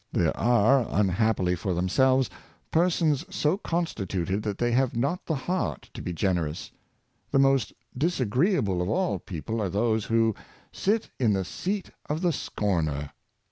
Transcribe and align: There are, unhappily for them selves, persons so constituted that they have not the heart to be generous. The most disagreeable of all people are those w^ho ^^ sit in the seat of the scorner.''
There 0.11 0.35
are, 0.35 0.87
unhappily 0.89 1.53
for 1.53 1.75
them 1.75 1.87
selves, 1.87 2.27
persons 2.71 3.23
so 3.29 3.55
constituted 3.59 4.41
that 4.41 4.57
they 4.57 4.71
have 4.71 4.95
not 4.95 5.27
the 5.27 5.35
heart 5.35 5.91
to 5.93 6.01
be 6.01 6.11
generous. 6.11 6.71
The 7.29 7.37
most 7.37 7.71
disagreeable 7.95 8.81
of 8.81 8.89
all 8.89 9.19
people 9.19 9.61
are 9.61 9.69
those 9.69 10.07
w^ho 10.07 10.33
^^ 10.33 10.35
sit 10.71 11.11
in 11.19 11.33
the 11.33 11.45
seat 11.45 11.91
of 12.09 12.23
the 12.23 12.33
scorner.'' 12.33 13.11